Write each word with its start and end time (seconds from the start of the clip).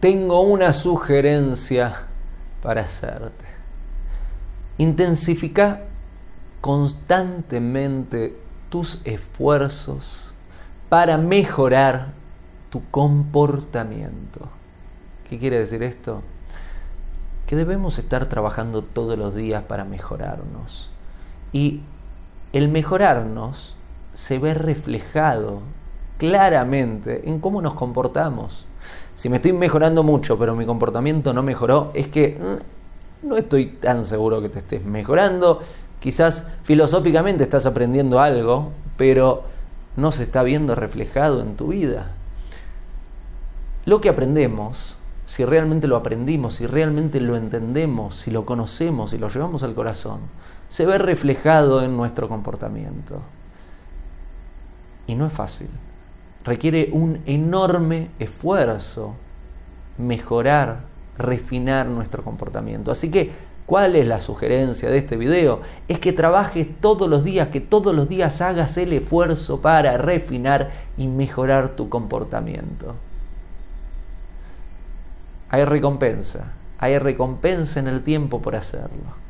tengo 0.00 0.40
una 0.40 0.72
sugerencia 0.72 2.06
para 2.62 2.82
hacerte. 2.82 3.44
Intensifica 4.78 5.82
constantemente 6.62 8.38
tus 8.70 9.00
esfuerzos 9.04 10.32
para 10.88 11.18
mejorar 11.18 12.12
tu 12.70 12.82
comportamiento. 12.90 14.48
¿Qué 15.28 15.38
quiere 15.38 15.58
decir 15.58 15.82
esto? 15.82 16.22
Que 17.46 17.56
debemos 17.56 17.98
estar 17.98 18.26
trabajando 18.26 18.82
todos 18.82 19.18
los 19.18 19.34
días 19.34 19.64
para 19.64 19.84
mejorarnos. 19.84 20.90
Y 21.52 21.82
el 22.52 22.68
mejorarnos 22.68 23.76
se 24.14 24.38
ve 24.38 24.54
reflejado 24.54 25.62
claramente 26.20 27.22
en 27.26 27.40
cómo 27.40 27.62
nos 27.62 27.72
comportamos. 27.72 28.66
Si 29.14 29.30
me 29.30 29.36
estoy 29.36 29.54
mejorando 29.54 30.02
mucho, 30.02 30.38
pero 30.38 30.54
mi 30.54 30.66
comportamiento 30.66 31.32
no 31.32 31.42
mejoró, 31.42 31.90
es 31.94 32.08
que 32.08 32.38
mm, 32.38 33.26
no 33.26 33.38
estoy 33.38 33.66
tan 33.66 34.04
seguro 34.04 34.42
que 34.42 34.50
te 34.50 34.58
estés 34.58 34.84
mejorando. 34.84 35.60
Quizás 35.98 36.46
filosóficamente 36.62 37.42
estás 37.42 37.64
aprendiendo 37.64 38.20
algo, 38.20 38.72
pero 38.98 39.44
no 39.96 40.12
se 40.12 40.24
está 40.24 40.42
viendo 40.42 40.74
reflejado 40.74 41.40
en 41.40 41.56
tu 41.56 41.68
vida. 41.68 42.12
Lo 43.86 44.02
que 44.02 44.10
aprendemos, 44.10 44.98
si 45.24 45.46
realmente 45.46 45.86
lo 45.86 45.96
aprendimos, 45.96 46.52
si 46.54 46.66
realmente 46.66 47.18
lo 47.18 47.34
entendemos, 47.34 48.14
si 48.14 48.30
lo 48.30 48.44
conocemos, 48.44 49.10
si 49.10 49.18
lo 49.18 49.28
llevamos 49.28 49.62
al 49.62 49.74
corazón, 49.74 50.20
se 50.68 50.84
ve 50.84 50.98
reflejado 50.98 51.82
en 51.82 51.96
nuestro 51.96 52.28
comportamiento. 52.28 53.22
Y 55.06 55.14
no 55.14 55.26
es 55.26 55.32
fácil. 55.32 55.70
Requiere 56.44 56.90
un 56.92 57.20
enorme 57.26 58.10
esfuerzo 58.18 59.14
mejorar, 59.98 60.82
refinar 61.18 61.86
nuestro 61.86 62.24
comportamiento. 62.24 62.90
Así 62.90 63.10
que, 63.10 63.32
¿cuál 63.66 63.94
es 63.96 64.06
la 64.06 64.20
sugerencia 64.20 64.90
de 64.90 64.98
este 64.98 65.16
video? 65.16 65.60
Es 65.88 65.98
que 65.98 66.12
trabajes 66.12 66.66
todos 66.80 67.08
los 67.08 67.24
días, 67.24 67.48
que 67.48 67.60
todos 67.60 67.94
los 67.94 68.08
días 68.08 68.40
hagas 68.40 68.76
el 68.78 68.92
esfuerzo 68.92 69.60
para 69.60 69.98
refinar 69.98 70.70
y 70.96 71.08
mejorar 71.08 71.76
tu 71.76 71.88
comportamiento. 71.88 72.94
Hay 75.50 75.64
recompensa, 75.64 76.52
hay 76.78 76.98
recompensa 76.98 77.80
en 77.80 77.88
el 77.88 78.02
tiempo 78.02 78.40
por 78.40 78.56
hacerlo. 78.56 79.29